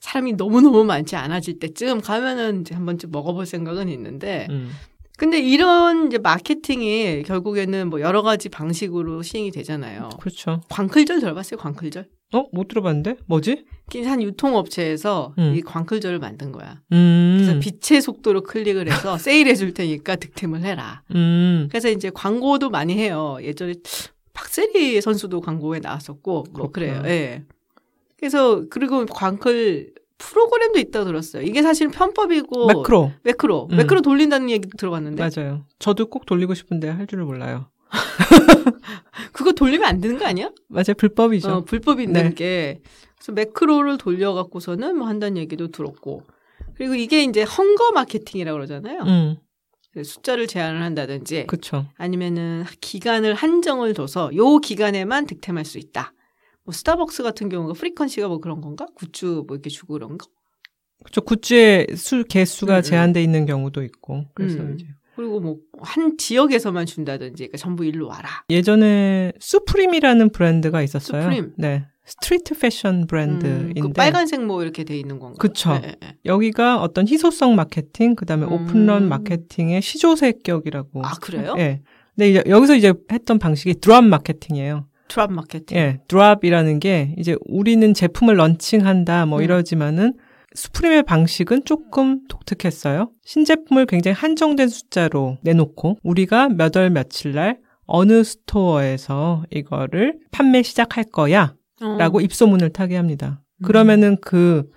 [0.00, 4.72] 사람이 너무 너무 많지 않아질 때쯤 가면은 이제 한 번쯤 먹어볼 생각은 있는데 음.
[5.22, 10.08] 근데 이런 이제 마케팅이 결국에는 뭐 여러 가지 방식으로 시행이 되잖아요.
[10.18, 10.62] 그렇죠.
[10.68, 11.58] 광클절 들어봤어요?
[11.60, 12.08] 광클절?
[12.34, 12.46] 어?
[12.50, 13.18] 못 들어봤는데?
[13.26, 13.64] 뭐지?
[14.04, 15.54] 한 유통업체에서 음.
[15.54, 16.80] 이 광클절을 만든 거야.
[16.90, 17.38] 음.
[17.38, 21.04] 그래서 빛의 속도로 클릭을 해서 세일해 줄 테니까 득템을 해라.
[21.14, 21.68] 음.
[21.70, 23.38] 그래서 이제 광고도 많이 해요.
[23.42, 23.74] 예전에
[24.32, 27.02] 박세리 선수도 광고에 나왔었고 뭐 그렇구나.
[27.02, 27.02] 그래요.
[27.06, 27.44] 예.
[28.16, 31.42] 그래서 그리고 광클 프로그램도 있다고 들었어요.
[31.42, 33.12] 이게 사실 편법이고 매크로.
[33.24, 33.76] 매크로 음.
[33.76, 35.66] 매크로 돌린다는 얘기 들어봤는데 맞아요.
[35.78, 37.66] 저도 꼭 돌리고 싶은데 할 줄을 몰라요.
[39.32, 40.50] 그거 돌리면 안 되는 거 아니야?
[40.68, 40.94] 맞아요.
[40.96, 41.50] 불법이죠.
[41.50, 42.34] 어, 불법이 있는 네.
[42.34, 42.80] 게
[43.18, 46.22] 그래서 매크로를 돌려갖고서는 뭐 한다는 얘기도 들었고
[46.74, 49.02] 그리고 이게 이제 헝거 마케팅이라고 그러잖아요.
[49.02, 49.36] 음.
[50.02, 51.86] 숫자를 제한을 한다든지 그쵸.
[51.96, 56.14] 아니면은 기간을 한정을 둬서 요 기간에만 득템할 수 있다.
[56.72, 58.86] 뭐 스타벅스 같은 경우가 frequency가 뭐 그런 건가?
[58.94, 60.26] 굿즈 뭐 이렇게 주고 그런 거?
[61.04, 61.20] 그쵸.
[61.20, 62.82] 굿즈의 수, 개수가 음, 음.
[62.82, 64.24] 제한돼 있는 경우도 있고.
[64.34, 64.74] 그래서 음.
[64.74, 64.86] 이제.
[65.14, 68.44] 그리고 뭐 한 지역에서만 준다든지 그러니까 전부 일로 와라.
[68.48, 71.22] 예전에 수프림이라는 브랜드가 있었어요.
[71.22, 71.52] 수프림.
[71.58, 71.84] 네.
[72.04, 73.80] street 패션 브랜드인데.
[73.80, 75.36] 음, 그 빨간색 뭐 이렇게 돼 있는 건가?
[75.38, 75.78] 그쵸.
[75.78, 76.16] 네, 네.
[76.24, 78.52] 여기가 어떤 희소성 마케팅, 그 다음에 음.
[78.52, 81.04] 오픈런 마케팅의 시조새격이라고.
[81.04, 81.54] 아 그래요?
[81.58, 81.82] 예.
[82.14, 84.86] 근데 이제 여기서 이제 했던 방식이 drop 마케팅이에요.
[85.12, 85.76] drop 마케팅.
[85.76, 85.98] 예.
[86.08, 89.44] drop이라는 게 이제 우리는 제품을 launching한다 뭐 음.
[89.44, 90.14] 이러지만은
[90.54, 93.10] 수프림의 방식은 조금 독특했어요.
[93.24, 101.04] 신제품을 굉장히 한정된 숫자로 내놓고 우리가 몇 월 며칠 날 어느 store에서 이거를 판매 시작할
[101.04, 101.96] 거야 어.
[101.98, 103.42] 라고 입소문을 타게 합니다.
[103.60, 103.64] 음.
[103.66, 104.70] 그러면은 그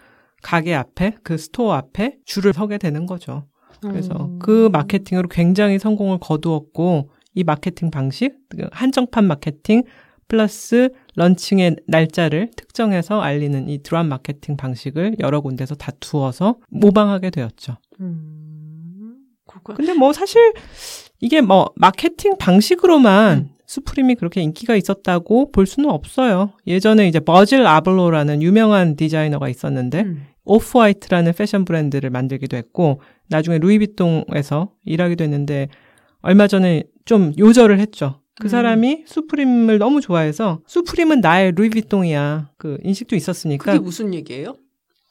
[0.44, 3.46] 가게 앞에 그 store 앞에 줄을 서게 되는 거죠.
[3.82, 4.40] 그래서 음.
[4.40, 9.84] 그 마케팅으로 굉장히 성공을 거두었고 이 마케팅 방식 그 한정판 마케팅
[10.28, 17.78] 플러스 launching의 날짜를 특정해서 알리는 이 drop 마케팅 방식을 여러 군데서 다 두어서 모방하게 되었죠.
[18.02, 19.16] 음.
[19.76, 20.54] 근데 뭐 사실
[21.20, 23.50] 이게 뭐 마케팅 방식으로만 음.
[23.68, 26.52] 수프림이 그렇게 인기가 있었다고 볼 수는 없어요.
[26.68, 30.26] 예전에 이제 버질 아블로라는 유명한 디자이너가 있었는데 음.
[30.44, 35.70] 오프 화이트라는 패션 브랜드를 만들기도 했고 나중에 루이비통에서 일하기도 했는데
[36.22, 38.22] 얼마 전에 좀 요절을 했죠.
[38.40, 38.50] 그 음.
[38.50, 42.52] 사람이 수프림을 너무 좋아해서 수프림은 나의 루이비통이야.
[42.58, 43.72] 그 인식도 있었으니까.
[43.72, 44.56] 그게 무슨 얘기예요?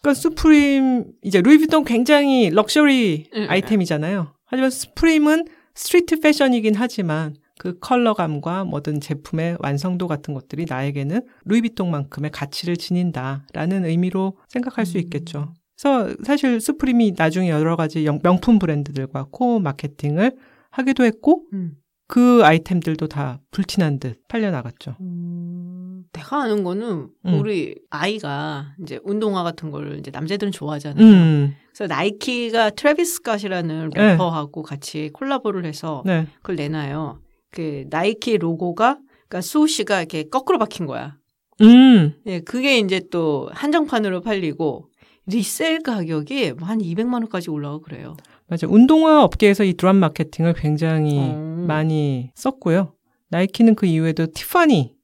[0.02, 4.34] 그러니까 수프림 이제 루이비통 굉장히 럭셔리 응, 아이템이잖아요.
[4.44, 12.76] 하지만 수프림은 street 패션이긴 하지만 그 컬러감과 뭐든 제품의 완성도 같은 것들이 나에게는 루이비통만큼의 가치를
[12.76, 15.00] 지닌다라는 의미로 생각할 수 음.
[15.02, 15.54] 있겠죠.
[15.80, 20.36] 그래서 사실 수프림이 나중에 여러 가지 영- 명품 브랜드들과 co마케팅을
[20.70, 21.72] 하기도 했고 음.
[22.06, 24.96] 그 아이템들도 다 불티난 듯 팔려 나갔죠.
[25.00, 26.04] 음.
[26.12, 27.34] 내가 아는 거는 음.
[27.34, 31.04] 우리 아이가 이제 운동화 같은 걸 이제 남자들은 좋아하잖아요.
[31.04, 31.54] 음.
[31.72, 34.12] 그래서 나이키가 트래비스 스캇이라는 네.
[34.12, 36.26] 래퍼하고 같이 콜라보를 해서 네.
[36.36, 37.20] 그걸 내놔요.
[37.50, 41.16] 그 나이키 로고가 그러니까 swoosh가 이렇게 거꾸로 박힌 거야.
[41.60, 42.14] 음.
[42.26, 44.90] 예, 그게 이제 또 한정판으로 팔리고
[45.26, 48.16] resell 가격이 뭐 한 200만 원까지 올라가고 그래요.
[48.48, 48.66] 맞아.
[48.68, 51.64] 운동화 업계에서 이 drop 마케팅을 굉장히 어.
[51.66, 52.92] 많이 썼고요.
[53.28, 54.94] 나이키는 그 이후에도 티파니,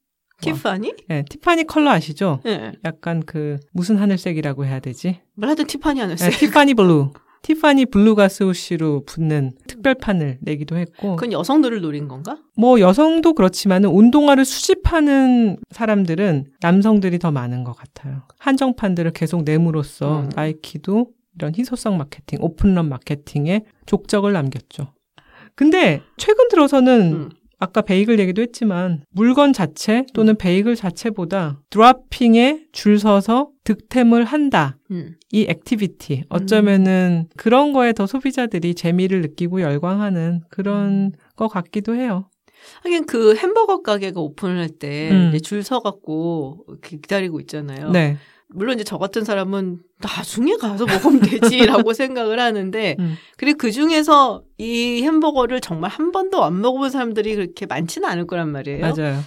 [0.41, 0.95] 티파니?
[1.09, 2.41] 네, 티파니 컬러 아시죠?
[2.47, 2.73] 예.
[2.85, 5.21] 약간 그 무슨 하늘색이라고 해야 되지?
[5.35, 6.31] 뭘 하여튼 티파니 하늘색.
[6.31, 7.13] 네, 티파니 blue.
[7.43, 12.37] 티파니 blue가 swoosh로 붙는 특별판을 내기도 했고 그건 여성들을 노린 건가?
[12.55, 18.25] 뭐 여성도 그렇지만은 운동화를 수집하는 사람들은 남성들이 더 많은 것 같아요.
[18.39, 20.31] 한정판들을 계속 내므로써 음.
[20.35, 24.93] 나이키도 이런 희소성 마케팅, 오픈런 마케팅에 족적을 남겼죠.
[25.55, 27.31] 근데 최근 들어서는 음.
[27.59, 34.79] 아까 베이글 얘기도 했지만 물건 자체 또는 베이글 자체보다 dropping에 줄 서서 득템을 한다.
[34.91, 35.17] 음.
[35.31, 42.31] 이 activity 어쩌면은 그런 거에 더 소비자들이 재미를 느끼고 열광하는 그런 것 같기도 해요.
[42.83, 45.29] 하긴 그 햄버거 가게가 오픈을 할때 음.
[45.29, 47.91] 이제 줄 서갖고 기다리고 있잖아요.
[47.91, 48.17] 네.
[48.53, 53.17] 물론 이제 저 같은 사람은 나중에 가서 먹으면 되지라고 생각을 하는데 음.
[53.37, 58.51] 그리고 그 중에서 이 햄버거를 정말 한 번도 안 먹어본 사람들이 그렇게 많지는 않을 거란
[58.51, 58.81] 말이에요.
[58.81, 59.21] 맞아요.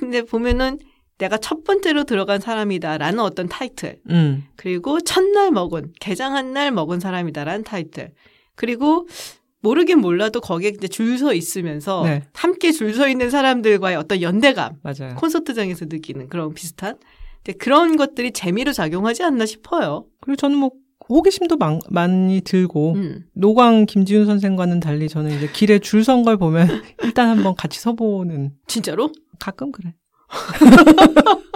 [0.00, 0.78] 근데 보면은
[1.18, 4.44] 내가 첫 번째로 들어간 사람이다라는 어떤 타이틀 음.
[4.56, 8.12] 그리고 첫날 먹은 개장한 날 먹은 사람이다라는 타이틀
[8.54, 9.06] 그리고
[9.62, 12.22] 모르긴 몰라도 거기에 이제 줄 서 있으면서 네.
[12.34, 15.14] 함께 줄 서 있는 사람들과의 어떤 연대감 맞아요.
[15.16, 16.98] 콘서트장에서 느끼는 그런 비슷한
[17.52, 20.06] 그런 것들이 재미로 작용하지 않나 싶어요.
[20.20, 20.70] 그리고 저는 뭐
[21.08, 23.24] 호기심도 많, 많이 들고 음.
[23.32, 26.66] 노광 김지훈 선생과는 달리 저는 이제 길에 줄 선 걸 보면
[27.04, 29.12] 일단 한번 같이 서보는 진짜로?
[29.38, 29.94] 가끔 그래.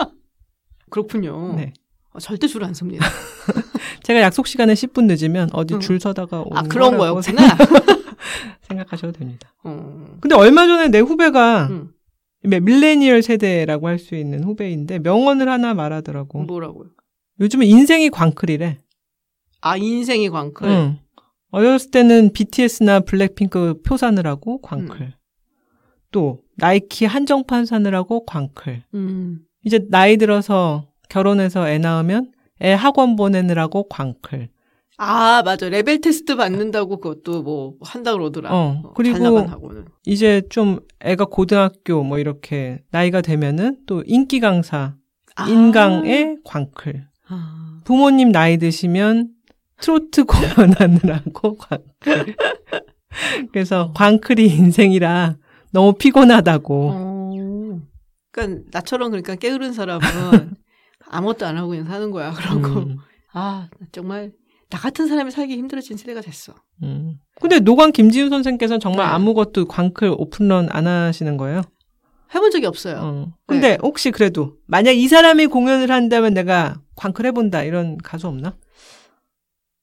[0.90, 1.54] 그렇군요.
[1.56, 1.72] 네.
[2.12, 3.06] 어, 절대 줄 안 섭니다.
[4.02, 5.80] 제가 약속 시간에 10분 늦으면 어디 음.
[5.80, 7.42] 줄 서다가 오는 아 그런 거였구나.
[8.62, 9.52] 생각하셔도 됩니다.
[9.64, 10.06] 어.
[10.20, 11.92] 근데 얼마 전에 내 후배가 음.
[12.42, 16.42] 밀레니얼 세대라고 할 수 있는 후배인데 명언을 하나 말하더라고.
[16.44, 16.88] 뭐라고요?
[17.40, 18.78] 요즘은 인생이 광클이래.
[19.60, 20.66] 아 인생이 광클.
[20.68, 20.98] 응.
[21.50, 25.00] 어렸을 때는 BTS나 블랙핑크 표 사느라고 광클.
[25.00, 25.12] 음.
[26.10, 28.84] 또 나이키 한정판 사느라고 광클.
[28.94, 29.40] 음.
[29.64, 34.48] 이제 나이 들어서 결혼해서 애 낳으면 애 학원 보내느라고 광클.
[35.02, 38.52] 아 맞아 레벨 테스트 받는다고 그것도 뭐 한다 그러더라.
[38.52, 39.48] 어, 어, 그리고.
[40.04, 44.96] 이제 좀 애가 고등학교 뭐 이렇게 나이가 되면은 또 인기 강사,
[45.36, 45.48] 아.
[45.48, 47.08] 인강의 광클.
[47.28, 47.80] 아.
[47.84, 49.30] 부모님 나이 드시면
[49.80, 50.24] 트로트
[50.84, 52.36] 공연하느라고 광클.
[53.52, 55.38] 그래서 광클이 인생이라
[55.72, 56.90] 너무 피곤하다고.
[56.92, 57.80] 어.
[58.32, 60.00] 그러니까 나처럼 그러니까 게으른 사람은
[61.08, 62.32] 아무것도 안 하고 그냥 사는 거야.
[62.32, 62.80] 그런 거.
[62.80, 62.98] 음,
[63.32, 64.32] 아 정말
[64.70, 66.54] 나 같은 사람이 살기 힘들어진 세대가 됐어.
[66.82, 67.18] 음.
[67.40, 69.12] 근데 노광 김지훈 선생께서는 정말 네.
[69.12, 71.62] 아무것도 광클 오픈런 안 하시는 거예요?
[72.34, 72.98] 해본 적이 없어요.
[73.02, 73.32] 어.
[73.46, 78.56] 근데 혹시 그래도 만약 이 사람이 공연을 한다면 내가 광클 해본다 이런 가수 없나?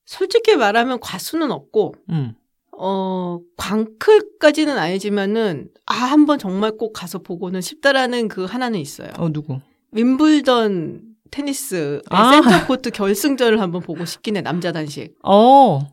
[0.06, 2.34] 솔직히 말하면 과수는 없고 음.
[2.72, 9.10] 어 광클까지는 아니지만은 아 한번 정말 꼭 가서 보고는 싶다라는 그 하나는 있어요.
[9.18, 9.60] 어 누구?
[9.92, 12.42] 윈블던 테니스 아.
[12.42, 15.14] 센터 코트 결승전을 한번 보고 싶긴 해 남자 단식.
[15.24, 15.88] 어.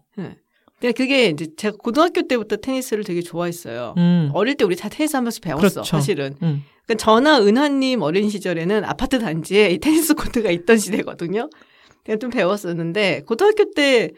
[0.80, 3.94] 근데 그게 이제 제가 고등학교 때부터 테니스를 되게 좋아했어요.
[3.96, 4.30] 음.
[4.34, 5.84] 어릴 때 우리 다 테니스 하면서 배웠어 그렇죠.
[5.84, 6.36] 사실은.
[6.42, 6.62] 음.
[6.84, 11.48] 그러니까 저나 은환님 어린 시절에는 아파트 단지에 이 테니스 코트가 있던 시대거든요.
[12.04, 14.10] 그냥 좀 배웠었는데 고등학교 때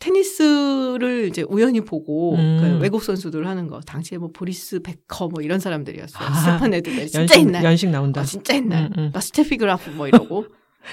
[0.00, 2.58] 테니스를 이제 우연히 보고 음.
[2.60, 6.28] 그 외국 선수들 하는 거 당시에 뭐 보리스 베커 뭐 이런 사람들이었어요.
[6.28, 7.62] 아, 스테판 에드베리 진짜 옛날.
[7.62, 8.22] 연식 나온다.
[8.22, 8.86] 어, 진짜 옛날.
[8.86, 9.10] 음, 음.
[9.12, 10.46] 나 스테피 그라프 뭐 이러고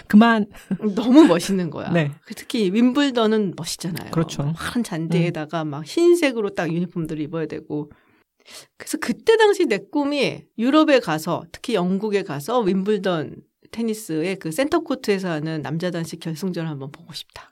[0.07, 0.47] 그만.
[0.95, 1.89] 너무 멋있는 거야.
[1.89, 2.11] 네.
[2.25, 4.11] 그 특히 윈블던은 멋있잖아요.
[4.11, 4.43] 그렇죠.
[4.43, 7.91] 막 파란 잔디에다가 막 흰색으로 딱 유니폼들을 입어야 되고.
[8.77, 13.37] 그래서 그때 당시 내 꿈이 유럽에 가서 특히 영국에 가서 윈블던
[13.71, 17.51] 테니스의 그 센터 코트에서 하는 남자 단식 결승전을 한번 보고 싶다.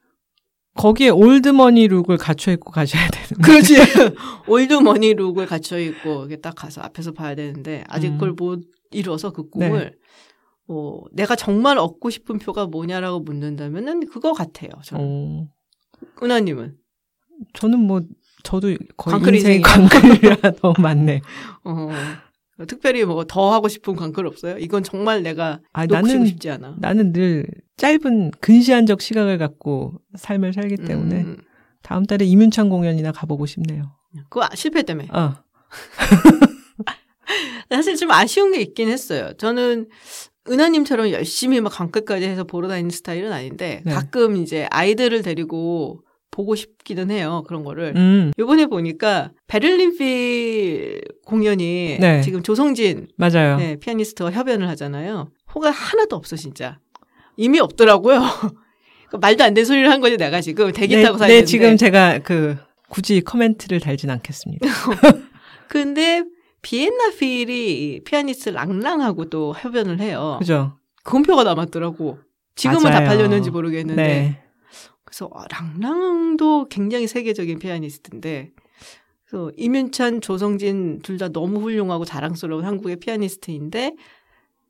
[0.75, 3.41] 거기에 old money look을 갖춰 입고 가셔야 되는.
[3.41, 3.75] 그렇지.
[4.47, 8.13] old money look을 갖춰 입고 딱 가서 앞에서 봐야 되는데 아직 음.
[8.13, 9.69] 그걸 못 이뤄서 그 네.
[9.69, 9.97] 꿈을
[10.67, 14.69] 뭐 내가 정말 얻고 싶은 표가 뭐냐라고 묻는다면은 그거 같아요.
[14.83, 15.05] 저는.
[15.05, 15.47] 어.
[16.21, 16.75] 은하님은
[17.53, 18.01] 저는 뭐
[18.43, 19.61] 저도 거의 광클 인생이야.
[19.61, 21.21] 광클이라 너무 많네.
[21.63, 21.89] 어,
[22.67, 24.57] 특별히 뭐 더 하고 싶은 광클 없어요?
[24.57, 26.75] 이건 정말 내가 아, 나는 싶지 않아.
[26.79, 27.45] 나는 늘
[27.77, 31.37] 짧은 근시안적 시각을 갖고 삶을 살기 때문에 음,
[31.81, 33.95] 다음 달에 이문창 공연이나 가보고 싶네요.
[34.29, 35.05] 그거 아- 실패했다며.
[35.11, 35.33] 어.
[37.69, 39.33] 사실 좀 아쉬운 게 있긴 했어요.
[39.37, 39.87] 저는
[40.49, 43.93] 은하님처럼 열심히 막 강끝까지 해서 보러 다니는 스타일은 아닌데 네.
[43.93, 46.01] 가끔 이제 아이들을 데리고
[46.31, 47.43] 보고 싶기는 해요.
[47.47, 47.93] 그런 거를.
[47.95, 52.21] 음, 요번에 보니까 베를린필 공연이 네.
[52.21, 53.57] 지금 조성진 맞아요.
[53.57, 55.29] 네, 피아니스트와 협연을 하잖아요.
[55.53, 56.79] 호가 하나도 없어 진짜.
[57.37, 58.19] 이미 없더라고요.
[59.09, 61.45] 그 말도 안 되는 소리를 한 거지 내가 지금 대기 네, 타고 사 네, 있는데.
[61.45, 62.57] 지금 제가 그
[62.89, 64.67] 굳이 코멘트를 달진 않겠습니다.
[65.69, 66.23] 근데
[66.63, 70.37] 비엔나 필이 피아니스트 랑랑하고 또 협연을 해요.
[70.39, 70.79] 그죠?
[71.03, 72.17] 금표가 남았더라고.
[72.55, 73.07] 지금은 다 맞아요.
[73.07, 74.01] 팔렸는지 모르겠는데.
[74.03, 74.43] 네.
[75.03, 78.51] 그래서 아, 랑랑도 굉장히 세계적인 피아니스트인데
[79.27, 83.95] 그래서 이윤찬, 조성진 둘 다 너무 훌륭하고 자랑스러운 한국의 피아니스트인데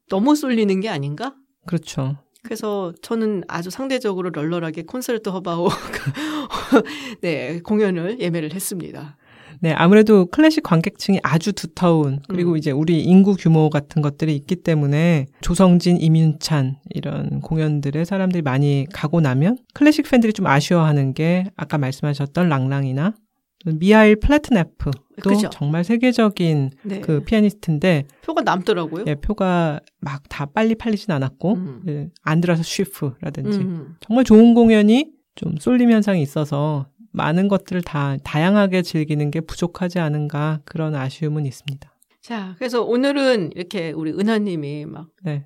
[0.09, 1.35] 너무 쏠리는 게 아닌가?
[1.65, 2.17] 그렇죠.
[2.43, 5.69] 그래서 저는 아주 상대적으로 널널하게 콘서트 허바오
[7.21, 9.15] 네 공연을 예매를 했습니다.
[9.63, 12.57] 네, 아무래도 클래식 관객층이 아주 두터운 그리고 음.
[12.57, 19.21] 이제 우리 인구 규모 같은 것들이 있기 때문에 조성진, 임윤찬 이런 공연들에 사람들이 많이 가고
[19.21, 23.13] 나면 클래식 팬들이 좀 아쉬워하는 게 아까 말씀하셨던 랑랑이나
[23.79, 25.49] 미하일 플래트네프도 그죠.
[25.49, 26.99] 정말 세계적인 네.
[26.99, 29.05] 그 피아니스트인데 표가 남더라고요.
[29.07, 31.83] 예, 표가 막 다 빨리 팔리진 않았고 음.
[31.87, 33.95] 예, 안드라스 쉬프라든지 음.
[34.01, 40.61] 정말 좋은 공연이 좀 쏠림 현상이 있어서 많은 것들을 다 다양하게 즐기는 게 부족하지 않은가
[40.65, 41.93] 그런 아쉬움은 있습니다.
[42.21, 45.45] 자, 그래서 오늘은 이렇게 우리 은하님이 막 네.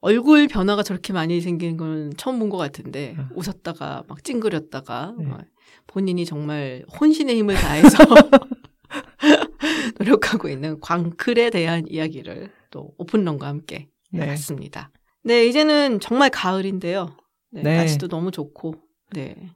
[0.00, 3.28] 얼굴 변화가 저렇게 많이 생긴 건 처음 본 것 같은데 아.
[3.34, 5.26] 웃었다가 막 찡그렸다가 네.
[5.26, 5.44] 막
[5.86, 7.98] 본인이 정말 혼신의 힘을 다해서
[9.98, 14.22] 노력하고 있는 광클에 대한 이야기를 또 오픈런과 함께 네.
[14.22, 14.90] 해봤습니다.
[15.22, 17.16] 네, 이제는 정말 가을인데요.
[17.50, 17.76] 네, 네.
[17.76, 18.74] 날씨도 너무 좋고,
[19.12, 19.50] 네.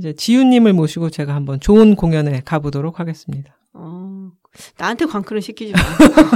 [0.00, 3.54] 이제 지윤님을 모시고 제가 한번 좋은 공연에 가보도록 하겠습니다.
[3.74, 4.30] 어,
[4.78, 5.78] 나한테 광클은 시키지 마.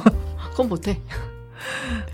[0.52, 1.00] 그건 못해.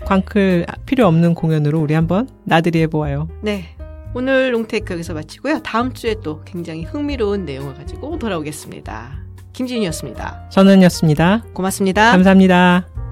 [0.05, 3.27] 광클 필요 없는 공연으로 우리 한번 나들이 해보아요.
[3.41, 3.65] 네.
[4.13, 5.61] 오늘 롱테이크 여기서 마치고요.
[5.61, 9.19] 다음 주에 또 굉장히 흥미로운 내용을 가지고 돌아오겠습니다.
[9.51, 10.49] 김지윤이었습니다.
[10.51, 11.43] 전은이었습니다.
[11.53, 12.11] 고맙습니다.
[12.11, 13.10] 감사합니다.